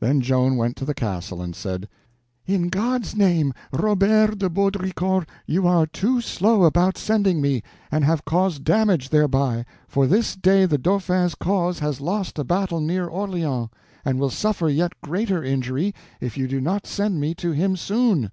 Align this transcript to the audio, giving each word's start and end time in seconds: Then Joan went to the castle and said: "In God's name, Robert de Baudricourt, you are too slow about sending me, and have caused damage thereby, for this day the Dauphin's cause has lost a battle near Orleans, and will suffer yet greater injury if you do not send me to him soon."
Then 0.00 0.22
Joan 0.22 0.56
went 0.56 0.74
to 0.76 0.86
the 0.86 0.94
castle 0.94 1.42
and 1.42 1.54
said: 1.54 1.86
"In 2.46 2.70
God's 2.70 3.14
name, 3.14 3.52
Robert 3.74 4.38
de 4.38 4.48
Baudricourt, 4.48 5.28
you 5.46 5.66
are 5.68 5.86
too 5.86 6.22
slow 6.22 6.64
about 6.64 6.96
sending 6.96 7.42
me, 7.42 7.62
and 7.92 8.02
have 8.02 8.24
caused 8.24 8.64
damage 8.64 9.10
thereby, 9.10 9.66
for 9.86 10.06
this 10.06 10.34
day 10.34 10.64
the 10.64 10.78
Dauphin's 10.78 11.34
cause 11.34 11.80
has 11.80 12.00
lost 12.00 12.38
a 12.38 12.42
battle 12.44 12.80
near 12.80 13.06
Orleans, 13.06 13.68
and 14.02 14.18
will 14.18 14.30
suffer 14.30 14.70
yet 14.70 14.98
greater 15.02 15.44
injury 15.44 15.94
if 16.22 16.38
you 16.38 16.48
do 16.48 16.58
not 16.58 16.86
send 16.86 17.20
me 17.20 17.34
to 17.34 17.50
him 17.52 17.76
soon." 17.76 18.30